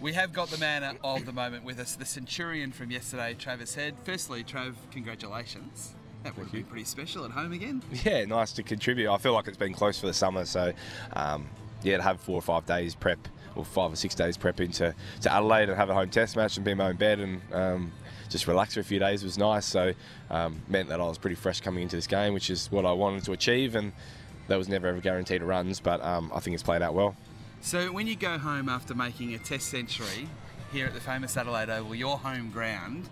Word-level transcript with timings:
We 0.00 0.12
have 0.12 0.32
got 0.32 0.48
the 0.48 0.58
man 0.58 0.98
of 1.02 1.24
the 1.24 1.32
moment 1.32 1.64
with 1.64 1.78
us, 1.78 1.94
the 1.96 2.04
Centurion 2.04 2.70
from 2.70 2.90
yesterday, 2.90 3.34
Travis 3.34 3.74
Head. 3.74 3.94
Firstly, 4.04 4.44
Trav, 4.44 4.74
congratulations. 4.90 5.94
That 6.22 6.36
would 6.36 6.52
be 6.52 6.62
pretty 6.62 6.84
special 6.84 7.24
at 7.24 7.30
home 7.30 7.52
again. 7.52 7.82
Yeah, 8.04 8.24
nice 8.26 8.52
to 8.52 8.62
contribute. 8.62 9.10
I 9.10 9.16
feel 9.16 9.32
like 9.32 9.48
it's 9.48 9.56
been 9.56 9.72
close 9.72 9.98
for 9.98 10.06
the 10.06 10.12
summer, 10.12 10.44
so 10.44 10.72
um, 11.14 11.46
yeah, 11.82 11.96
to 11.96 12.02
have 12.02 12.20
four 12.20 12.34
or 12.34 12.42
five 12.42 12.66
days 12.66 12.94
prep, 12.94 13.26
or 13.54 13.64
five 13.64 13.92
or 13.92 13.96
six 13.96 14.14
days 14.14 14.36
prep 14.36 14.60
into 14.60 14.94
to 15.22 15.32
Adelaide 15.32 15.70
and 15.70 15.78
have 15.78 15.88
a 15.88 15.94
home 15.94 16.10
test 16.10 16.36
match 16.36 16.56
and 16.56 16.64
be 16.64 16.72
in 16.72 16.78
my 16.78 16.88
own 16.88 16.96
bed 16.96 17.20
and 17.20 17.40
um, 17.52 17.92
just 18.28 18.46
relax 18.46 18.74
for 18.74 18.80
a 18.80 18.84
few 18.84 18.98
days 18.98 19.24
was 19.24 19.38
nice. 19.38 19.64
So 19.64 19.94
um, 20.30 20.60
meant 20.68 20.90
that 20.90 21.00
I 21.00 21.04
was 21.04 21.16
pretty 21.16 21.36
fresh 21.36 21.62
coming 21.62 21.82
into 21.82 21.96
this 21.96 22.06
game, 22.06 22.34
which 22.34 22.50
is 22.50 22.70
what 22.70 22.84
I 22.84 22.92
wanted 22.92 23.24
to 23.24 23.32
achieve, 23.32 23.74
and 23.74 23.92
that 24.48 24.56
was 24.56 24.68
never 24.68 24.88
ever 24.88 25.00
guaranteed 25.00 25.42
runs, 25.42 25.80
but 25.80 26.04
um, 26.04 26.30
I 26.34 26.40
think 26.40 26.52
it's 26.52 26.62
played 26.62 26.82
out 26.82 26.92
well. 26.92 27.16
So 27.66 27.90
when 27.90 28.06
you 28.06 28.14
go 28.14 28.38
home 28.38 28.68
after 28.68 28.94
making 28.94 29.34
a 29.34 29.38
test 29.38 29.66
century 29.70 30.28
here 30.70 30.86
at 30.86 30.94
the 30.94 31.00
famous 31.00 31.36
Adelaide 31.36 31.68
Oval, 31.68 31.96
your 31.96 32.16
home 32.16 32.52
ground, 32.52 33.08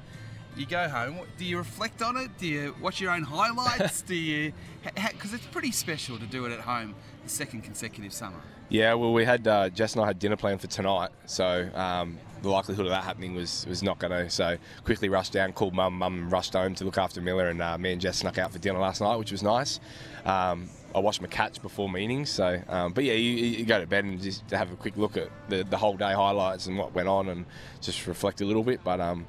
you 0.57 0.65
go 0.65 0.89
home. 0.89 1.19
Do 1.37 1.45
you 1.45 1.59
reflect 1.59 2.03
on 2.03 2.17
it? 2.17 2.31
Do 2.39 2.47
you 2.47 2.73
watch 2.81 3.01
your 3.01 3.11
own 3.11 3.25
highlights? 3.25 4.03
do 4.03 4.15
you? 4.15 4.53
Because 4.95 5.35
it's 5.35 5.47
pretty 5.47 5.73
special 5.73 6.21
to 6.21 6.27
do 6.27 6.45
it 6.45 6.53
at 6.53 6.61
home 6.61 6.95
the 7.25 7.29
second 7.29 7.63
consecutive 7.63 8.13
summer. 8.13 8.41
Yeah, 8.69 8.95
well, 8.95 9.13
we 9.13 9.25
had 9.25 9.45
uh, 9.49 9.71
Jess 9.71 9.95
and 9.97 10.05
I 10.05 10.07
had 10.07 10.21
dinner 10.21 10.37
planned 10.37 10.61
for 10.61 10.69
tonight, 10.69 11.11
so 11.27 11.69
um, 11.75 12.21
the 12.45 12.51
likelihood 12.51 12.87
of 12.87 12.91
that 12.91 13.05
happening 13.05 13.35
was 13.35 13.67
was 13.69 13.83
not 13.83 13.99
going 13.99 14.13
to. 14.13 14.31
So 14.31 14.57
quickly 14.85 15.09
rushed 15.09 15.33
down, 15.33 15.53
called 15.53 15.75
mum, 15.75 15.99
mum 15.99 16.31
rushed 16.31 16.53
home 16.53 16.75
to 16.77 16.85
look 16.85 16.99
after 16.99 17.21
Miller, 17.21 17.49
and 17.49 17.61
uh, 17.61 17.77
me 17.77 17.93
and 17.93 18.01
Jess 18.01 18.19
snuck 18.19 18.39
out 18.39 18.53
for 18.53 18.59
dinner 18.59 18.79
last 18.79 19.01
night, 19.01 19.17
which 19.17 19.33
was 19.33 19.43
nice. 19.43 19.81
Um, 20.25 20.69
I 20.95 21.01
watched 21.01 21.21
my 21.21 21.27
catch 21.27 21.61
before 21.61 21.89
meetings, 21.89 22.31
so 22.31 22.63
um, 22.69 22.93
but 22.93 23.03
yeah, 23.03 23.15
you, 23.15 23.33
you, 23.33 23.65
go 23.65 23.81
to 23.81 23.87
bed 23.87 24.05
and 24.05 24.23
just 24.23 24.49
have 24.53 24.71
a 24.71 24.77
quick 24.77 24.97
look 24.97 25.17
at 25.17 25.29
the, 25.49 25.65
the 25.65 25.77
whole 25.77 25.97
day 25.97 26.13
highlights 26.13 26.67
and 26.67 26.79
what 26.79 26.95
went 26.95 27.09
on, 27.09 27.29
and 27.31 27.47
just 27.81 28.07
reflect 28.07 28.41
a 28.41 28.45
little 28.45 28.63
bit. 28.63 28.81
But 28.85 29.01
um, 29.01 29.27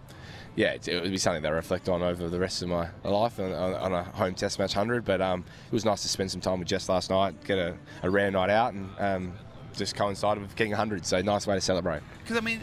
yeah, 0.55 0.73
it, 0.73 0.87
it, 0.87 1.01
would 1.01 1.11
be 1.11 1.17
something 1.17 1.41
that 1.41 1.51
I 1.51 1.55
reflect 1.55 1.89
on 1.89 2.03
over 2.03 2.29
the 2.29 2.39
rest 2.39 2.61
of 2.61 2.69
my 2.69 2.89
life 3.03 3.39
on, 3.39 3.51
on 3.51 3.93
a 3.93 4.03
home 4.03 4.35
test 4.35 4.59
match 4.59 4.73
hundred. 4.73 5.05
But 5.05 5.21
um, 5.21 5.43
it 5.65 5.73
was 5.73 5.85
nice 5.85 6.03
to 6.03 6.07
spend 6.07 6.29
some 6.29 6.41
time 6.41 6.59
with 6.59 6.67
Jess 6.67 6.87
last 6.87 7.09
night, 7.09 7.41
get 7.45 7.57
a, 7.57 7.75
a 8.03 8.09
rare 8.09 8.29
night 8.29 8.49
out, 8.49 8.73
and 8.73 8.89
um, 8.99 9.33
just 9.75 9.95
coincided 9.95 10.41
with 10.41 10.55
getting 10.55 10.73
hundred. 10.73 11.05
So 11.05 11.21
nice 11.21 11.47
way 11.47 11.55
to 11.55 11.61
celebrate. 11.61 12.01
Because 12.21 12.37
I 12.37 12.41
mean, 12.41 12.61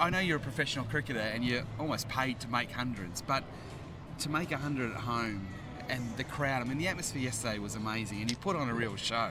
I 0.00 0.10
know 0.10 0.18
you're 0.18 0.38
a 0.38 0.40
professional 0.40 0.84
cricketer 0.84 1.20
and 1.20 1.44
you're 1.44 1.64
almost 1.78 2.08
paid 2.08 2.40
to 2.40 2.48
make 2.48 2.70
hundreds, 2.70 3.22
but 3.22 3.44
to 4.20 4.28
make 4.28 4.52
a 4.52 4.56
hundred 4.56 4.92
at 4.92 5.00
home 5.00 5.46
and 5.88 6.16
the 6.16 6.24
crowd. 6.24 6.62
I 6.62 6.64
mean, 6.64 6.78
the 6.78 6.88
atmosphere 6.88 7.22
yesterday 7.22 7.58
was 7.58 7.74
amazing, 7.74 8.20
and 8.20 8.30
you 8.30 8.36
put 8.36 8.56
on 8.56 8.68
a 8.68 8.74
real 8.74 8.96
show. 8.96 9.30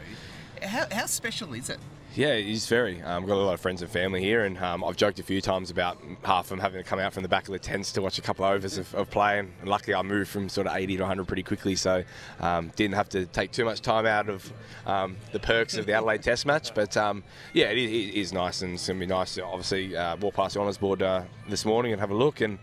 How, 0.61 0.85
how 0.91 1.05
special 1.05 1.53
is 1.53 1.69
it? 1.69 1.79
Yeah, 2.13 2.33
it 2.33 2.45
is 2.45 2.67
very. 2.67 3.01
Um, 3.01 3.23
I've 3.23 3.29
got 3.29 3.37
a 3.37 3.41
lot 3.41 3.53
of 3.53 3.61
friends 3.61 3.81
and 3.81 3.89
family 3.89 4.21
here, 4.21 4.43
and 4.43 4.57
um, 4.57 4.83
I've 4.83 4.97
joked 4.97 5.19
a 5.19 5.23
few 5.23 5.39
times 5.39 5.69
about 5.69 5.97
half 6.23 6.45
of 6.45 6.49
them 6.49 6.59
having 6.59 6.83
to 6.83 6.87
come 6.87 6.99
out 6.99 7.13
from 7.13 7.23
the 7.23 7.29
back 7.29 7.47
of 7.47 7.53
the 7.53 7.59
tents 7.59 7.93
to 7.93 8.01
watch 8.01 8.17
a 8.19 8.21
couple 8.21 8.43
of 8.43 8.51
overs 8.51 8.77
of, 8.77 8.93
of 8.95 9.09
play. 9.09 9.39
And 9.39 9.49
luckily, 9.63 9.95
I 9.95 10.01
moved 10.01 10.29
from 10.29 10.49
sort 10.49 10.67
of 10.67 10.75
80 10.75 10.97
to 10.97 11.03
100 11.03 11.25
pretty 11.25 11.43
quickly, 11.43 11.75
so 11.75 12.03
um, 12.41 12.73
didn't 12.75 12.95
have 12.95 13.07
to 13.09 13.25
take 13.27 13.51
too 13.51 13.63
much 13.63 13.79
time 13.79 14.05
out 14.05 14.27
of 14.27 14.51
um, 14.85 15.15
the 15.31 15.39
perks 15.39 15.77
of 15.77 15.85
the 15.85 15.93
Adelaide 15.93 16.21
Test 16.21 16.45
match. 16.45 16.73
But 16.75 16.97
um, 16.97 17.23
yeah, 17.53 17.67
it 17.67 17.77
is, 17.77 17.89
it 17.89 18.15
is, 18.15 18.33
nice, 18.33 18.61
and 18.61 18.73
it's 18.73 18.87
going 18.87 18.99
to 18.99 19.05
be 19.05 19.09
nice 19.09 19.35
to 19.35 19.45
obviously 19.45 19.95
uh, 19.95 20.17
walk 20.17 20.33
past 20.33 20.55
the 20.55 20.59
honours 20.59 20.77
board 20.77 21.01
uh, 21.01 21.23
this 21.47 21.63
morning 21.63 21.93
and 21.93 22.01
have 22.01 22.11
a 22.11 22.15
look, 22.15 22.41
and 22.41 22.59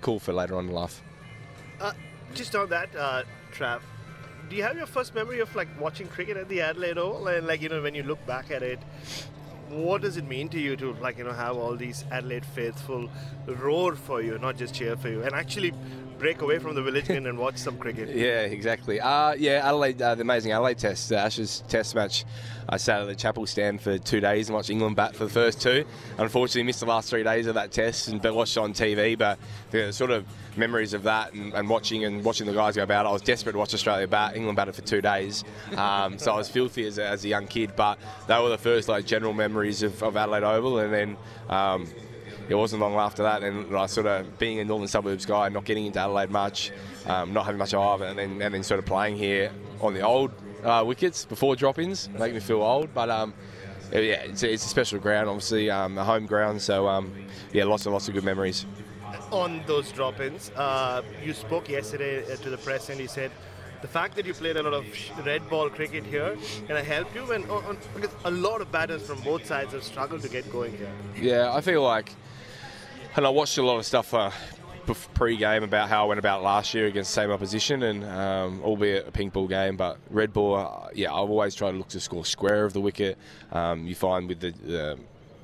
cool 0.00 0.20
for 0.20 0.32
later 0.32 0.56
on 0.56 0.68
in 0.68 0.72
life. 0.72 1.02
Uh, 1.80 1.92
just 2.34 2.54
on 2.54 2.68
that, 2.68 2.88
uh, 2.96 3.24
Trav, 3.52 3.80
do 4.48 4.56
you 4.56 4.62
have 4.62 4.76
your 4.76 4.86
first 4.86 5.14
memory 5.14 5.40
of 5.40 5.54
like 5.54 5.68
watching 5.80 6.06
cricket 6.08 6.36
at 6.36 6.48
the 6.48 6.60
Adelaide 6.60 6.98
Oval, 6.98 7.28
and 7.28 7.46
like 7.46 7.60
you 7.60 7.68
know 7.68 7.82
when 7.82 7.94
you 7.94 8.02
look 8.02 8.24
back 8.26 8.50
at 8.50 8.62
it, 8.62 8.78
what 9.68 10.02
does 10.02 10.16
it 10.16 10.26
mean 10.26 10.48
to 10.50 10.60
you 10.60 10.76
to 10.76 10.92
like 10.94 11.18
you 11.18 11.24
know 11.24 11.32
have 11.32 11.56
all 11.56 11.76
these 11.76 12.04
Adelaide 12.10 12.46
faithful 12.46 13.08
roar 13.46 13.96
for 13.96 14.22
you, 14.22 14.38
not 14.38 14.56
just 14.56 14.74
cheer 14.74 14.96
for 14.96 15.08
you, 15.08 15.22
and 15.22 15.34
actually 15.34 15.72
break 16.18 16.42
away 16.42 16.58
from 16.58 16.74
the 16.74 16.82
village 16.82 17.06
green 17.06 17.26
and 17.26 17.38
watch 17.38 17.56
some 17.58 17.78
cricket? 17.78 18.08
Yeah, 18.16 18.42
exactly. 18.42 19.00
Uh, 19.00 19.34
yeah, 19.34 19.66
Adelaide, 19.68 20.00
uh, 20.00 20.14
the 20.14 20.22
amazing 20.22 20.52
Adelaide 20.52 20.78
Test, 20.78 21.10
the 21.10 21.18
Ashes 21.18 21.62
Test 21.68 21.94
match. 21.94 22.24
I 22.68 22.78
sat 22.78 23.00
at 23.00 23.06
the 23.06 23.14
Chappell 23.14 23.46
stand 23.46 23.80
for 23.80 23.98
two 23.98 24.20
days 24.20 24.48
and 24.48 24.56
watched 24.56 24.70
England 24.70 24.96
bat 24.96 25.14
for 25.14 25.24
the 25.24 25.30
first 25.30 25.60
two. 25.60 25.84
Unfortunately, 26.18 26.64
missed 26.64 26.80
the 26.80 26.86
last 26.86 27.08
three 27.08 27.22
days 27.22 27.46
of 27.46 27.54
that 27.54 27.70
test 27.70 28.08
and 28.08 28.22
watched 28.24 28.56
it 28.56 28.60
on 28.60 28.72
TV. 28.72 29.16
But 29.16 29.38
the 29.70 29.92
sort 29.92 30.10
of 30.10 30.26
memories 30.56 30.92
of 30.92 31.04
that 31.04 31.32
and, 31.32 31.52
and, 31.54 31.68
watching 31.68 32.04
and 32.04 32.24
watching 32.24 32.46
the 32.46 32.52
guys 32.52 32.74
go 32.74 32.82
about, 32.82 33.06
I 33.06 33.12
was 33.12 33.22
desperate 33.22 33.52
to 33.52 33.58
watch 33.58 33.74
Australia 33.74 34.08
bat. 34.08 34.34
England 34.34 34.56
batted 34.56 34.74
for 34.74 34.82
two 34.82 35.00
days, 35.00 35.44
um, 35.76 36.18
so 36.18 36.32
I 36.32 36.36
was 36.36 36.48
filthy 36.48 36.86
as 36.86 36.98
a, 36.98 37.06
as 37.06 37.24
a, 37.24 37.28
young 37.28 37.46
kid. 37.46 37.76
But 37.76 37.98
they 38.26 38.40
were 38.40 38.48
the 38.48 38.58
first 38.58 38.88
like 38.88 39.06
general 39.06 39.32
memories 39.32 39.82
of, 39.82 40.02
of 40.02 40.16
Adelaide 40.16 40.44
Oval, 40.44 40.78
and 40.78 40.92
then. 40.92 41.16
Um, 41.48 41.86
it 42.48 42.54
wasn't 42.54 42.80
long 42.80 42.94
after 42.94 43.22
that, 43.22 43.42
and 43.42 43.70
like, 43.70 43.88
sort 43.88 44.06
of 44.06 44.38
being 44.38 44.60
a 44.60 44.64
northern 44.64 44.88
suburbs 44.88 45.26
guy, 45.26 45.48
not 45.48 45.64
getting 45.64 45.86
into 45.86 46.00
Adelaide 46.00 46.30
much, 46.30 46.72
um, 47.06 47.32
not 47.32 47.44
having 47.44 47.58
much 47.58 47.74
of 47.74 48.02
it, 48.02 48.10
and 48.10 48.18
then 48.18 48.42
and 48.42 48.54
then 48.54 48.62
sort 48.62 48.78
of 48.78 48.86
playing 48.86 49.16
here 49.16 49.50
on 49.80 49.94
the 49.94 50.00
old 50.00 50.32
uh, 50.64 50.82
wickets 50.86 51.24
before 51.24 51.56
drop-ins, 51.56 52.08
make 52.10 52.34
me 52.34 52.40
feel 52.40 52.62
old. 52.62 52.92
But 52.92 53.10
um, 53.10 53.34
yeah, 53.92 54.22
it's 54.24 54.42
a, 54.42 54.52
it's 54.52 54.64
a, 54.64 54.68
special 54.68 54.98
ground, 54.98 55.28
obviously 55.28 55.70
um, 55.70 55.96
a 55.98 56.04
home 56.04 56.26
ground. 56.26 56.60
So 56.60 56.88
um, 56.88 57.12
yeah, 57.52 57.64
lots 57.64 57.86
and 57.86 57.92
lots 57.92 58.08
of 58.08 58.14
good 58.14 58.24
memories. 58.24 58.66
On 59.30 59.62
those 59.66 59.90
drop-ins, 59.92 60.50
uh, 60.56 61.02
you 61.24 61.32
spoke 61.32 61.68
yesterday 61.68 62.24
uh, 62.30 62.36
to 62.36 62.50
the 62.50 62.58
press, 62.58 62.90
and 62.90 63.00
you 63.00 63.08
said 63.08 63.30
the 63.82 63.88
fact 63.88 64.16
that 64.16 64.26
you 64.26 64.34
played 64.34 64.56
a 64.56 64.62
lot 64.62 64.74
of 64.74 64.84
red 65.24 65.48
ball 65.48 65.68
cricket 65.70 66.04
here 66.04 66.36
can 66.66 66.76
I 66.76 66.82
help 66.82 67.14
you? 67.14 67.32
And 67.32 67.48
on, 67.50 67.78
because 67.94 68.10
a 68.24 68.30
lot 68.30 68.60
of 68.60 68.72
batters 68.72 69.06
from 69.06 69.20
both 69.22 69.46
sides 69.46 69.72
have 69.72 69.84
struggled 69.84 70.22
to 70.22 70.28
get 70.28 70.50
going 70.50 70.76
here. 70.76 70.92
Yeah, 71.20 71.52
I 71.52 71.60
feel 71.60 71.82
like 71.82 72.12
and 73.16 73.26
I 73.26 73.30
watched 73.30 73.56
a 73.56 73.62
lot 73.62 73.78
of 73.78 73.86
stuff 73.86 74.12
uh, 74.12 74.30
pre-game 75.14 75.62
about 75.62 75.88
how 75.88 76.04
I 76.04 76.06
went 76.06 76.18
about 76.18 76.42
last 76.42 76.74
year 76.74 76.86
against 76.86 77.10
the 77.14 77.22
same 77.22 77.30
opposition, 77.30 77.82
and 77.82 78.04
um, 78.04 78.60
albeit 78.62 79.08
a 79.08 79.10
pink 79.10 79.32
ball 79.32 79.48
game, 79.48 79.76
but 79.76 79.98
red 80.10 80.32
ball, 80.32 80.56
uh, 80.56 80.88
yeah, 80.94 81.12
I've 81.12 81.30
always 81.30 81.54
tried 81.54 81.72
to 81.72 81.78
look 81.78 81.88
to 81.88 82.00
score 82.00 82.24
square 82.26 82.64
of 82.64 82.74
the 82.74 82.80
wicket. 82.80 83.16
Um, 83.50 83.86
you 83.86 83.94
find 83.94 84.28
with 84.28 84.40
the 84.40 84.92
uh, 84.92 84.96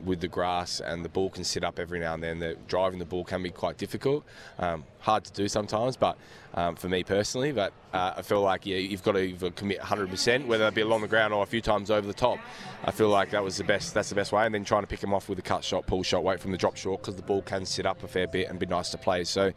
with 0.04 0.20
the 0.20 0.28
grass 0.28 0.80
and 0.80 1.04
the 1.04 1.08
ball 1.08 1.30
can 1.30 1.44
sit 1.44 1.64
up 1.64 1.78
every 1.78 2.00
now 2.00 2.14
and 2.14 2.22
then. 2.22 2.38
That 2.40 2.66
driving 2.68 2.98
the 2.98 3.04
ball 3.04 3.24
can 3.24 3.42
be 3.42 3.50
quite 3.50 3.78
difficult, 3.78 4.24
um, 4.58 4.84
hard 5.00 5.24
to 5.24 5.32
do 5.32 5.48
sometimes. 5.48 5.96
But 5.96 6.16
um, 6.54 6.76
for 6.76 6.88
me 6.88 7.02
personally, 7.02 7.52
but 7.52 7.72
uh, 7.92 8.14
I 8.16 8.22
feel 8.22 8.40
like 8.42 8.66
yeah, 8.66 8.76
you've 8.76 9.02
got 9.02 9.12
to 9.12 9.20
either 9.20 9.50
commit 9.50 9.80
100%, 9.80 10.46
whether 10.46 10.66
it 10.66 10.74
be 10.74 10.80
along 10.80 11.02
the 11.02 11.08
ground 11.08 11.32
or 11.32 11.42
a 11.42 11.46
few 11.46 11.60
times 11.60 11.90
over 11.90 12.06
the 12.06 12.14
top. 12.14 12.38
I 12.84 12.90
feel 12.90 13.08
like 13.08 13.30
that 13.30 13.44
was 13.44 13.56
the 13.56 13.64
best. 13.64 13.94
That's 13.94 14.08
the 14.08 14.14
best 14.14 14.32
way. 14.32 14.44
And 14.44 14.54
then 14.54 14.64
trying 14.64 14.82
to 14.82 14.86
pick 14.86 15.00
them 15.00 15.14
off 15.14 15.28
with 15.28 15.38
a 15.38 15.42
cut 15.42 15.62
shot, 15.62 15.86
pull 15.86 16.02
shot, 16.02 16.24
wait 16.24 16.40
from 16.40 16.50
the 16.50 16.58
drop 16.58 16.76
short 16.76 17.00
because 17.00 17.16
the 17.16 17.22
ball 17.22 17.42
can 17.42 17.64
sit 17.64 17.86
up 17.86 18.02
a 18.02 18.08
fair 18.08 18.26
bit 18.26 18.48
and 18.48 18.58
be 18.58 18.66
nice 18.66 18.90
to 18.90 18.98
play. 18.98 19.24
So 19.24 19.52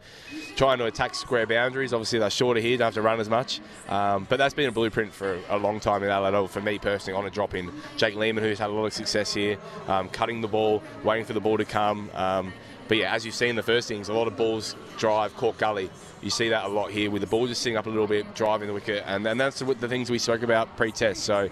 trying 0.54 0.78
to 0.78 0.86
attack 0.86 1.14
square 1.14 1.46
boundaries. 1.46 1.92
Obviously 1.92 2.18
they're 2.18 2.30
shorter 2.30 2.60
here, 2.60 2.76
don't 2.76 2.86
have 2.86 2.94
to 2.94 3.02
run 3.02 3.20
as 3.20 3.28
much. 3.28 3.60
Um, 3.88 4.26
but 4.28 4.36
that's 4.36 4.54
been 4.54 4.68
a 4.68 4.72
blueprint 4.72 5.12
for 5.12 5.38
a 5.48 5.58
long 5.58 5.80
time 5.80 6.02
in 6.02 6.10
Adelaide. 6.10 6.50
For 6.50 6.60
me 6.60 6.78
personally, 6.78 7.18
on 7.18 7.26
a 7.26 7.30
drop 7.30 7.54
in, 7.54 7.70
Jake 7.96 8.14
Lehmann, 8.14 8.44
who's 8.44 8.58
had 8.58 8.70
a 8.70 8.72
lot 8.72 8.86
of 8.86 8.92
success 8.92 9.34
here, 9.34 9.58
um, 9.88 10.08
the 10.40 10.48
ball, 10.48 10.82
waiting 11.04 11.24
for 11.24 11.32
the 11.32 11.40
ball 11.40 11.56
to 11.56 11.64
come. 11.64 12.10
Um, 12.14 12.52
but 12.88 12.98
yeah, 12.98 13.12
as 13.12 13.26
you've 13.26 13.34
seen 13.34 13.50
in 13.50 13.56
the 13.56 13.62
first 13.62 13.90
innings, 13.90 14.08
a 14.08 14.12
lot 14.12 14.28
of 14.28 14.36
balls 14.36 14.76
drive, 14.96 15.36
cork 15.36 15.58
gully. 15.58 15.90
You 16.22 16.30
see 16.30 16.48
that 16.50 16.64
a 16.64 16.68
lot 16.68 16.90
here 16.90 17.10
with 17.10 17.22
the 17.22 17.26
ball 17.26 17.46
just 17.46 17.62
sitting 17.62 17.76
up 17.76 17.86
a 17.86 17.90
little 17.90 18.06
bit, 18.06 18.34
driving 18.34 18.68
the 18.68 18.74
wicket, 18.74 19.04
and, 19.06 19.26
and 19.26 19.40
that's 19.40 19.58
the, 19.58 19.74
the 19.74 19.88
things 19.88 20.10
we 20.10 20.18
spoke 20.18 20.42
about 20.42 20.76
pre-test. 20.76 21.24
So, 21.24 21.50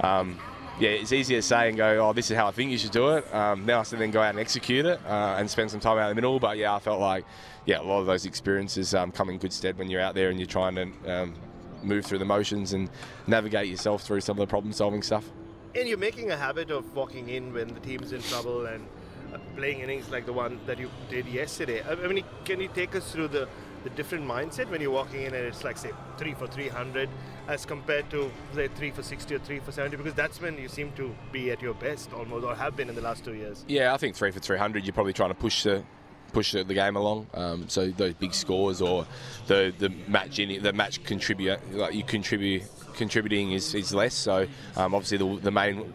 um, 0.00 0.38
yeah, 0.80 0.90
it's 0.90 1.12
easy 1.12 1.36
to 1.36 1.42
say 1.42 1.68
and 1.68 1.76
go, 1.76 2.08
oh, 2.08 2.12
this 2.12 2.30
is 2.30 2.36
how 2.36 2.48
I 2.48 2.50
think 2.50 2.72
you 2.72 2.78
should 2.78 2.90
do 2.90 3.16
it. 3.16 3.32
Um, 3.32 3.64
now 3.64 3.80
I 3.80 3.84
to 3.84 3.96
then 3.96 4.10
go 4.10 4.20
out 4.20 4.30
and 4.30 4.40
execute 4.40 4.84
it 4.84 5.00
uh, 5.06 5.36
and 5.38 5.48
spend 5.48 5.70
some 5.70 5.78
time 5.78 5.98
out 5.98 6.10
in 6.10 6.16
the 6.16 6.20
middle. 6.20 6.40
But 6.40 6.58
yeah, 6.58 6.74
I 6.74 6.80
felt 6.80 7.00
like, 7.00 7.24
yeah, 7.64 7.80
a 7.80 7.82
lot 7.82 8.00
of 8.00 8.06
those 8.06 8.24
experiences 8.24 8.92
um, 8.94 9.12
come 9.12 9.30
in 9.30 9.38
good 9.38 9.52
stead 9.52 9.78
when 9.78 9.88
you're 9.88 10.00
out 10.00 10.16
there 10.16 10.30
and 10.30 10.38
you're 10.38 10.48
trying 10.48 10.74
to 10.74 10.88
um, 11.06 11.34
move 11.82 12.04
through 12.04 12.18
the 12.18 12.24
motions 12.24 12.72
and 12.72 12.90
navigate 13.28 13.68
yourself 13.68 14.02
through 14.02 14.20
some 14.20 14.36
of 14.36 14.40
the 14.40 14.50
problem-solving 14.50 15.02
stuff. 15.02 15.30
And 15.76 15.88
you're 15.88 15.98
making 15.98 16.30
a 16.30 16.36
habit 16.36 16.70
of 16.70 16.94
walking 16.94 17.28
in 17.28 17.52
when 17.52 17.68
the 17.68 17.80
team's 17.80 18.12
in 18.12 18.22
trouble 18.22 18.66
and 18.66 18.86
uh, 19.32 19.38
playing 19.56 19.80
innings 19.80 20.08
like 20.08 20.24
the 20.24 20.32
one 20.32 20.60
that 20.66 20.78
you 20.78 20.88
did 21.10 21.26
yesterday. 21.26 21.82
I 21.82 21.94
mean, 21.96 22.24
can 22.44 22.60
you 22.60 22.68
take 22.68 22.94
us 22.94 23.10
through 23.10 23.28
the 23.28 23.48
the 23.84 23.90
different 23.90 24.26
mindset 24.26 24.70
when 24.70 24.80
you're 24.80 24.90
walking 24.90 25.22
in 25.22 25.34
and 25.34 25.46
it's 25.46 25.62
like 25.62 25.76
say 25.76 25.90
three 26.16 26.32
for 26.32 26.46
300 26.46 27.06
as 27.48 27.66
compared 27.66 28.08
to 28.10 28.32
say 28.54 28.66
three 28.68 28.90
for 28.90 29.02
60 29.02 29.34
or 29.34 29.38
three 29.40 29.60
for 29.60 29.72
70 29.72 29.98
because 29.98 30.14
that's 30.14 30.40
when 30.40 30.56
you 30.56 30.68
seem 30.68 30.90
to 30.92 31.14
be 31.32 31.50
at 31.50 31.60
your 31.60 31.74
best 31.74 32.10
almost 32.14 32.46
or 32.46 32.54
have 32.54 32.74
been 32.74 32.88
in 32.88 32.94
the 32.94 33.02
last 33.02 33.24
two 33.24 33.34
years. 33.34 33.62
Yeah, 33.68 33.92
I 33.92 33.98
think 33.98 34.16
three 34.16 34.30
for 34.30 34.40
300, 34.40 34.84
you're 34.84 34.94
probably 34.94 35.12
trying 35.12 35.28
to 35.28 35.34
push 35.34 35.64
the 35.64 35.84
push 36.34 36.52
the, 36.52 36.64
the 36.64 36.74
game 36.74 36.96
along. 36.96 37.26
Um, 37.32 37.68
so 37.68 37.90
those 37.90 38.14
big 38.14 38.34
scores 38.34 38.82
or 38.82 39.06
the 39.46 39.72
the 39.78 39.88
match 40.08 40.38
in 40.38 40.62
the 40.62 40.72
match 40.72 41.02
contribute 41.04 41.58
like 41.72 41.94
you 41.94 42.02
contribute 42.02 42.64
contributing 42.94 43.52
is, 43.52 43.74
is 43.74 43.94
less. 43.94 44.14
So 44.14 44.46
um, 44.76 44.94
obviously 44.94 45.18
the, 45.18 45.40
the 45.40 45.50
main 45.50 45.92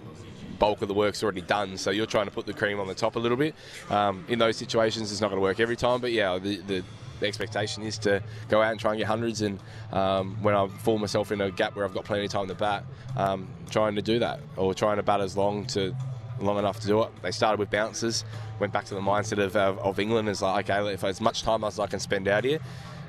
bulk 0.58 0.82
of 0.82 0.88
the 0.88 0.94
work's 0.94 1.24
already 1.24 1.42
done. 1.42 1.78
So 1.78 1.92
you're 1.92 2.06
trying 2.06 2.26
to 2.26 2.32
put 2.32 2.46
the 2.46 2.54
cream 2.54 2.80
on 2.80 2.88
the 2.88 2.96
top 2.96 3.16
a 3.16 3.20
little 3.20 3.38
bit. 3.38 3.56
Um, 3.90 4.26
in 4.28 4.40
those 4.40 4.58
situations, 4.58 5.12
it's 5.12 5.22
not 5.22 5.30
going 5.30 5.38
to 5.38 5.42
work 5.42 5.60
every 5.60 5.78
time. 5.78 6.02
But 6.02 6.12
yeah, 6.12 6.38
the, 6.38 6.58
the 6.58 6.84
the 7.20 7.28
expectation 7.28 7.84
is 7.84 7.98
to 8.00 8.24
go 8.48 8.62
out 8.62 8.72
and 8.72 8.80
try 8.80 8.92
and 8.92 9.00
get 9.00 9.08
hundreds. 9.08 9.42
And 9.42 9.60
um, 9.92 10.38
when 10.42 10.56
I 10.56 10.68
fall 10.68 10.98
myself 10.98 11.32
in 11.32 11.42
a 11.42 11.52
gap 11.52 11.76
where 11.76 11.86
I've 11.86 11.94
got 11.94 12.06
plenty 12.06 12.26
of 12.26 12.32
time 12.32 12.48
to 12.48 12.56
bat, 12.56 12.86
um, 13.18 13.48
trying 13.70 13.96
to 13.96 14.02
do 14.02 14.20
that 14.20 14.40
or 14.56 14.74
trying 14.74 14.98
to 14.98 15.04
bat 15.04 15.22
as 15.22 15.36
long 15.36 15.66
to 15.68 15.96
long 16.42 16.58
enough 16.58 16.80
to 16.82 16.88
do 16.88 17.02
it. 17.04 17.10
They 17.22 17.32
started 17.32 17.60
with 17.60 17.70
bounces, 17.70 18.26
went 18.60 18.74
back 18.74 18.86
to 18.86 18.96
the 18.96 19.02
mindset 19.02 19.40
of, 19.44 19.56
uh, 19.56 19.76
of 19.82 20.00
England 20.00 20.30
as 20.30 20.42
like, 20.42 20.70
okay, 20.70 20.94
if 20.94 21.04
as 21.04 21.22
much 21.22 21.44
time 21.44 21.64
as 21.64 21.80
I 21.80 21.88
can 21.88 22.00
spend 22.00 22.28
out 22.28 22.44
here, 22.44 22.60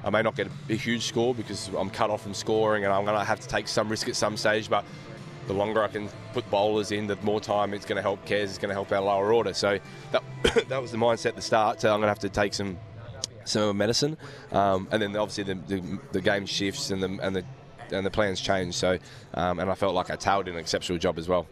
I 0.02 0.10
may 0.10 0.22
not 0.22 0.34
get 0.34 0.48
a, 0.68 0.74
huge 0.74 1.04
score 1.04 1.34
because 1.34 1.68
I'm 1.76 1.90
cut 1.90 2.10
off 2.10 2.22
from 2.22 2.34
scoring 2.34 2.84
and 2.84 2.92
I'm 2.92 3.04
going 3.04 3.18
to 3.18 3.24
have 3.24 3.40
to 3.40 3.48
take 3.48 3.68
some 3.68 3.88
risk 3.88 4.08
at 4.08 4.16
some 4.16 4.36
stage, 4.36 4.70
but 4.70 4.84
the 5.46 5.52
longer 5.52 5.82
I 5.82 5.88
can 5.88 6.08
put 6.32 6.48
bowlers 6.50 6.92
in, 6.92 7.06
the 7.06 7.16
more 7.16 7.40
time 7.40 7.74
it's 7.74 7.84
going 7.84 7.96
to 7.96 8.02
help 8.02 8.24
Cares, 8.24 8.50
it's 8.50 8.58
going 8.58 8.70
to 8.70 8.74
help 8.74 8.92
our 8.92 9.00
lower 9.00 9.32
order. 9.32 9.52
So 9.52 9.78
that, 10.12 10.22
that 10.68 10.80
was 10.80 10.92
the 10.92 10.98
mindset 10.98 11.26
at 11.26 11.36
the 11.36 11.42
start. 11.42 11.80
So 11.80 11.88
I'm 11.88 12.00
going 12.00 12.06
to 12.06 12.08
have 12.08 12.20
to 12.20 12.28
take 12.28 12.54
some 12.54 12.78
some 13.44 13.76
medicine, 13.76 14.16
um, 14.52 14.86
and 14.92 15.02
then 15.02 15.16
obviously 15.16 15.44
the, 15.44 15.54
the, 15.66 15.98
the, 16.12 16.20
game 16.20 16.46
shifts 16.46 16.90
and 16.90 17.02
the 17.02 17.18
and 17.22 17.34
the 17.34 17.44
and 17.90 18.06
the 18.06 18.10
plans 18.10 18.40
change. 18.40 18.74
So, 18.74 18.98
um, 19.34 19.58
and 19.58 19.70
I 19.70 19.74
felt 19.74 19.94
like 19.94 20.10
I 20.10 20.16
tailed 20.16 20.46
an 20.46 20.56
exceptional 20.56 20.98
job 20.98 21.18
as 21.18 21.28
well. 21.28 21.46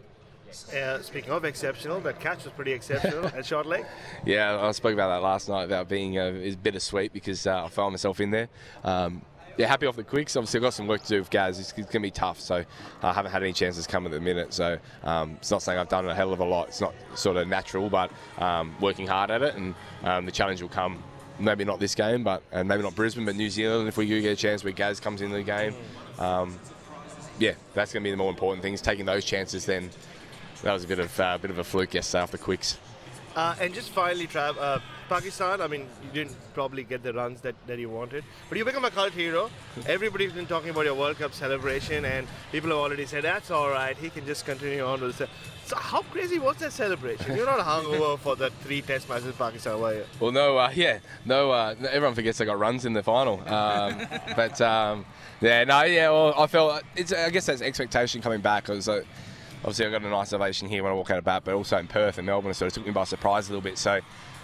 Uh, 0.73 1.01
speaking 1.01 1.31
of 1.31 1.45
exceptional, 1.45 1.99
that 2.01 2.19
catch 2.19 2.43
was 2.43 2.53
pretty 2.53 2.71
exceptional 2.71 3.25
at 3.35 3.45
short 3.45 3.65
leg. 3.65 3.85
Yeah, 4.25 4.59
I 4.59 4.71
spoke 4.71 4.93
about 4.93 5.09
that 5.09 5.23
last 5.23 5.49
night 5.49 5.63
about 5.63 5.87
being 5.87 6.17
uh, 6.17 6.25
is 6.25 6.55
bittersweet 6.55 7.13
because 7.13 7.45
uh, 7.45 7.65
I 7.65 7.69
found 7.69 7.93
myself 7.93 8.19
in 8.19 8.31
there. 8.31 8.49
Um, 8.83 9.21
yeah, 9.57 9.67
happy 9.67 9.85
off 9.87 9.97
the 9.97 10.05
quicks. 10.05 10.37
Obviously, 10.37 10.59
I've 10.59 10.63
got 10.63 10.73
some 10.73 10.87
work 10.87 11.01
to 11.03 11.07
do 11.07 11.19
with 11.19 11.29
Gaz. 11.29 11.59
It's, 11.59 11.71
it's 11.71 11.79
going 11.79 11.87
to 11.87 11.99
be 11.99 12.11
tough, 12.11 12.39
so 12.39 12.63
I 13.03 13.13
haven't 13.13 13.31
had 13.31 13.43
any 13.43 13.51
chances 13.51 13.85
come 13.85 14.05
at 14.05 14.11
the 14.11 14.19
minute. 14.19 14.53
So 14.53 14.77
um, 15.03 15.31
it's 15.31 15.51
not 15.51 15.61
saying 15.61 15.77
I've 15.77 15.89
done 15.89 16.07
a 16.07 16.15
hell 16.15 16.31
of 16.31 16.39
a 16.39 16.45
lot. 16.45 16.69
It's 16.69 16.79
not 16.79 16.93
sort 17.15 17.35
of 17.35 17.47
natural, 17.47 17.89
but 17.89 18.09
um, 18.37 18.73
working 18.79 19.05
hard 19.05 19.31
at 19.31 19.41
it, 19.41 19.55
and 19.55 19.75
um, 20.03 20.25
the 20.25 20.31
challenge 20.31 20.61
will 20.61 20.69
come 20.69 21.03
maybe 21.39 21.65
not 21.65 21.79
this 21.79 21.93
game, 21.93 22.23
but 22.23 22.41
and 22.51 22.67
maybe 22.67 22.83
not 22.83 22.95
Brisbane, 22.95 23.25
but 23.25 23.35
New 23.35 23.49
Zealand. 23.49 23.87
If 23.89 23.97
we 23.97 24.07
do 24.07 24.21
get 24.21 24.31
a 24.31 24.35
chance 24.35 24.63
where 24.63 24.73
Gaz 24.73 25.01
comes 25.01 25.21
into 25.21 25.35
the 25.35 25.43
game, 25.43 25.73
um, 26.19 26.57
yeah, 27.37 27.53
that's 27.73 27.91
going 27.91 28.01
to 28.03 28.07
be 28.07 28.11
the 28.11 28.17
more 28.17 28.29
important 28.29 28.61
things. 28.61 28.81
Taking 28.81 29.05
those 29.05 29.25
chances, 29.25 29.65
then 29.65 29.89
that 30.63 30.73
was 30.73 30.83
a 30.83 30.87
bit 30.87 30.99
of 30.99 31.19
uh, 31.19 31.37
bit 31.37 31.51
of 31.51 31.57
a 31.57 31.63
fluke 31.63 31.93
yesterday 31.93 32.23
after 32.23 32.37
quicks. 32.37 32.77
Uh, 33.35 33.55
and 33.61 33.73
just 33.73 33.89
finally, 33.91 34.27
Trav, 34.27 34.57
uh, 34.59 34.79
Pakistan, 35.07 35.61
I 35.61 35.67
mean, 35.67 35.87
you 36.03 36.11
didn't 36.11 36.35
probably 36.53 36.83
get 36.83 37.03
the 37.03 37.13
runs 37.13 37.41
that, 37.41 37.55
that 37.67 37.79
you 37.79 37.89
wanted, 37.89 38.23
but 38.49 38.57
you 38.57 38.65
become 38.65 38.85
a 38.85 38.91
cult 38.91 39.13
hero. 39.13 39.49
Everybody's 39.87 40.33
been 40.33 40.45
talking 40.45 40.71
about 40.71 40.85
your 40.85 40.95
World 40.95 41.17
Cup 41.17 41.33
celebration, 41.33 42.05
and 42.05 42.27
people 42.51 42.69
have 42.69 42.79
already 42.79 43.05
said, 43.05 43.23
that's 43.23 43.51
all 43.51 43.69
right, 43.69 43.95
he 43.97 44.09
can 44.09 44.25
just 44.25 44.45
continue 44.45 44.83
on 44.83 45.01
with 45.01 45.21
it. 45.21 45.29
So, 45.65 45.75
how 45.75 46.01
crazy 46.01 46.39
was 46.39 46.57
that 46.57 46.73
celebration? 46.73 47.35
You're 47.35 47.45
not 47.45 47.59
hungover 47.59 48.17
for 48.19 48.35
the 48.35 48.49
three 48.61 48.81
test 48.81 49.07
matches 49.07 49.27
in 49.27 49.33
Pakistan, 49.33 49.79
were 49.79 49.93
you? 49.93 50.05
Well, 50.19 50.31
no, 50.31 50.57
uh, 50.57 50.71
yeah, 50.73 50.99
no, 51.25 51.51
uh, 51.51 51.75
everyone 51.89 52.15
forgets 52.15 52.41
I 52.41 52.45
got 52.45 52.59
runs 52.59 52.85
in 52.85 52.93
the 52.93 53.03
final. 53.03 53.39
Um, 53.47 54.01
but, 54.35 54.59
um, 54.61 55.05
yeah, 55.41 55.63
no, 55.63 55.83
yeah, 55.83 56.09
well, 56.09 56.33
I 56.37 56.47
felt, 56.47 56.83
it's, 56.95 57.13
I 57.13 57.29
guess 57.29 57.45
that's 57.45 57.61
expectation 57.61 58.21
coming 58.21 58.41
back. 58.41 58.67
It 58.67 58.73
was 58.73 58.87
like, 58.87 59.05
obviously 59.59 59.85
I 59.85 59.91
got 59.91 60.01
a 60.01 60.09
nice 60.09 60.33
ovation 60.33 60.69
here 60.69 60.83
when 60.83 60.91
I 60.91 60.95
walk 60.95 61.11
out 61.11 61.17
of 61.17 61.23
bat, 61.23 61.43
but 61.45 61.53
also 61.53 61.77
in 61.77 61.87
Perth 61.87 62.17
and 62.17 62.25
Melbourne, 62.25 62.53
so 62.53 62.65
it 62.65 62.73
took 62.73 62.85
me 62.85 62.91
by 62.91 63.03
surprise 63.03 63.47
a 63.47 63.51
little 63.51 63.61
bit. 63.61 63.77
So 63.77 63.99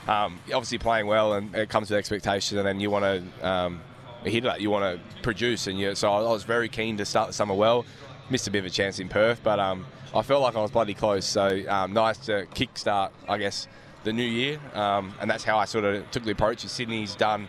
um, 0.08 0.40
obviously 0.48 0.78
playing 0.78 1.08
well, 1.08 1.34
and 1.34 1.56
it 1.56 1.70
comes 1.70 1.90
with 1.90 1.98
expectation, 1.98 2.58
and 2.58 2.68
then 2.68 2.80
you 2.80 2.90
want 2.90 3.06
to 3.06 3.48
um, 3.48 3.82
hit 4.24 4.44
that, 4.44 4.62
you 4.62 4.70
want 4.70 5.00
to 5.00 5.22
produce, 5.22 5.68
and 5.68 5.80
you, 5.80 5.96
so 5.96 6.12
I 6.12 6.22
was 6.22 6.44
very 6.44 6.70
keen 6.70 6.98
to 6.98 7.06
start 7.06 7.28
the 7.28 7.34
summer 7.34 7.54
well. 7.54 7.86
Missed 8.30 8.48
a 8.48 8.52
bit 8.52 8.60
of 8.60 8.66
a 8.66 8.70
chance 8.70 9.00
in 9.00 9.08
Perth, 9.08 9.42
but 9.44 9.60
um, 9.60 9.86
I 10.14 10.22
felt 10.24 10.42
like 10.42 10.56
I 10.56 10.62
was 10.62 10.72
bloody 10.72 10.96
close. 10.96 11.26
So 11.26 11.64
um, 11.70 11.94
nice 11.94 12.18
to 12.26 12.48
kick-start, 12.54 13.14
I 13.30 13.38
guess, 13.38 13.68
the 14.04 14.14
new 14.14 14.24
year, 14.24 14.60
um, 14.74 15.14
and 15.22 15.30
that's 15.30 15.44
how 15.44 15.58
I 15.58 15.66
sort 15.66 15.86
of 15.86 16.10
took 16.12 16.24
the 16.24 16.32
approach. 16.32 16.66
Sydney's 16.66 17.16
done 17.16 17.48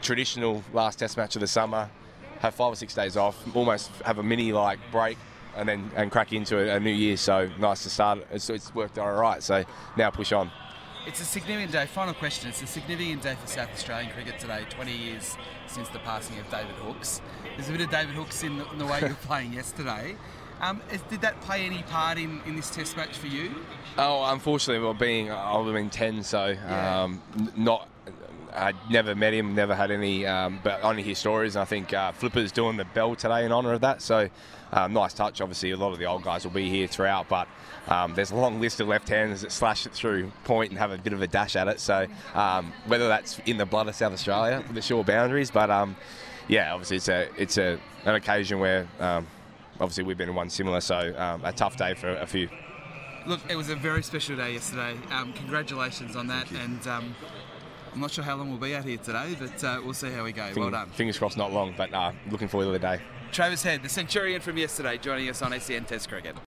traditional 0.00 0.62
last 0.72 0.98
Test 0.98 1.16
match 1.16 1.36
of 1.36 1.40
the 1.40 1.46
summer, 1.46 1.90
have 2.40 2.54
five 2.54 2.72
or 2.72 2.76
six 2.76 2.94
days 2.94 3.16
off, 3.16 3.36
almost 3.56 3.90
have 4.04 4.18
a 4.18 4.22
mini 4.22 4.52
like 4.52 4.78
break 4.92 5.18
and 5.56 5.68
then 5.68 5.90
and 5.96 6.10
crack 6.10 6.32
into 6.32 6.58
a, 6.58 6.76
a 6.76 6.80
new 6.80 6.90
year. 6.90 7.16
So 7.16 7.50
nice 7.58 7.82
to 7.84 7.90
start. 7.90 8.26
It's, 8.30 8.48
it's 8.50 8.74
worked 8.74 8.98
out 8.98 9.06
all 9.06 9.20
right. 9.20 9.42
So 9.42 9.64
now 9.96 10.10
push 10.10 10.32
on. 10.32 10.50
It's 11.06 11.20
a 11.20 11.24
significant 11.24 11.72
day. 11.72 11.86
Final 11.86 12.14
question. 12.14 12.48
It's 12.48 12.62
a 12.62 12.66
significant 12.66 13.22
day 13.22 13.36
for 13.40 13.46
South 13.46 13.70
Australian 13.74 14.10
cricket 14.12 14.38
today. 14.38 14.64
20 14.70 14.96
years 14.96 15.36
since 15.66 15.88
the 15.90 15.98
passing 15.98 16.38
of 16.38 16.48
David 16.50 16.74
Hookes. 16.76 17.20
There's 17.56 17.68
a 17.68 17.72
bit 17.72 17.82
of 17.82 17.90
David 17.90 18.14
Hookes 18.14 18.42
in 18.42 18.56
the, 18.56 18.70
in 18.70 18.78
the 18.78 18.86
way 18.86 19.00
you're 19.00 19.10
playing 19.22 19.52
yesterday. 19.52 20.16
Um, 20.60 20.80
is, 20.90 21.02
did 21.02 21.20
that 21.20 21.40
play 21.42 21.66
any 21.66 21.82
part 21.82 22.16
in, 22.16 22.40
in 22.46 22.56
this 22.56 22.70
Test 22.70 22.96
match 22.96 23.18
for 23.18 23.26
you? 23.26 23.50
Oh, 23.98 24.24
unfortunately, 24.32 24.82
well, 24.82 24.94
being 24.94 25.30
I've 25.30 25.70
been 25.72 25.90
10, 25.90 26.22
so 26.22 26.46
yeah. 26.46 27.02
um, 27.02 27.20
not. 27.56 27.88
I'd 28.54 28.76
never 28.88 29.14
met 29.14 29.34
him, 29.34 29.54
never 29.54 29.74
had 29.74 29.90
any, 29.90 30.26
um, 30.26 30.60
but 30.62 30.82
only 30.82 31.02
hear 31.02 31.14
stories. 31.14 31.56
And 31.56 31.62
I 31.62 31.64
think 31.64 31.92
uh, 31.92 32.12
Flipper's 32.12 32.52
doing 32.52 32.76
the 32.76 32.84
bell 32.84 33.14
today 33.14 33.44
in 33.44 33.52
honour 33.52 33.72
of 33.72 33.80
that. 33.80 34.00
So 34.00 34.28
um, 34.72 34.92
nice 34.92 35.12
touch. 35.12 35.40
Obviously, 35.40 35.72
a 35.72 35.76
lot 35.76 35.92
of 35.92 35.98
the 35.98 36.04
old 36.04 36.22
guys 36.22 36.44
will 36.44 36.52
be 36.52 36.68
here 36.68 36.86
throughout, 36.86 37.28
but 37.28 37.48
um, 37.88 38.14
there's 38.14 38.30
a 38.30 38.36
long 38.36 38.60
list 38.60 38.80
of 38.80 38.88
left-handers 38.88 39.42
that 39.42 39.52
slash 39.52 39.86
it 39.86 39.92
through 39.92 40.30
point 40.44 40.70
and 40.70 40.78
have 40.78 40.92
a 40.92 40.98
bit 40.98 41.12
of 41.12 41.22
a 41.22 41.26
dash 41.26 41.56
at 41.56 41.68
it. 41.68 41.80
So 41.80 42.06
um, 42.34 42.72
whether 42.86 43.08
that's 43.08 43.40
in 43.46 43.56
the 43.56 43.66
blood 43.66 43.88
of 43.88 43.94
South 43.94 44.12
Australia, 44.12 44.64
the 44.72 44.82
shore 44.82 45.04
boundaries, 45.04 45.50
but 45.50 45.70
um, 45.70 45.96
yeah, 46.48 46.72
obviously 46.72 46.96
it's 46.96 47.08
a 47.08 47.28
it's 47.36 47.58
a 47.58 47.78
an 48.04 48.14
occasion 48.14 48.58
where 48.58 48.86
um, 49.00 49.26
obviously 49.80 50.04
we've 50.04 50.18
been 50.18 50.28
in 50.28 50.34
one 50.34 50.50
similar, 50.50 50.80
so 50.80 51.14
um, 51.16 51.44
a 51.44 51.52
tough 51.52 51.76
day 51.76 51.94
for 51.94 52.10
a 52.10 52.26
few. 52.26 52.48
Look, 53.26 53.40
it 53.48 53.56
was 53.56 53.70
a 53.70 53.76
very 53.76 54.02
special 54.02 54.36
day 54.36 54.52
yesterday. 54.52 54.96
congratulations 55.34 56.14
on 56.14 56.26
that, 56.28 56.50
and. 56.52 56.86
I'm 57.94 58.00
not 58.00 58.10
sure 58.10 58.24
how 58.24 58.34
long 58.34 58.50
we'll 58.50 58.58
be 58.58 58.74
out 58.74 58.84
here 58.84 58.98
today, 58.98 59.36
but 59.38 59.62
uh, 59.62 59.80
we'll 59.84 59.94
see 59.94 60.10
how 60.10 60.24
we 60.24 60.32
go. 60.32 60.50
well 60.56 60.70
done. 60.70 60.88
Fingers 60.90 61.16
crossed, 61.16 61.36
not 61.36 61.52
long, 61.52 61.74
but 61.76 61.94
uh, 61.94 62.10
looking 62.28 62.48
forward 62.48 62.66
to 62.66 62.72
the 62.72 62.78
day. 62.80 63.00
Travis 63.30 63.62
Head, 63.62 63.82
the 63.84 63.88
Centurion 63.88 64.40
from 64.40 64.56
yesterday, 64.56 64.98
joining 64.98 65.28
us 65.28 65.42
on 65.42 65.58
SEN 65.60 65.84
Test 65.84 66.08
Cricket. 66.08 66.34